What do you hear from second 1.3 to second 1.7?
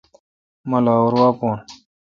بھون۔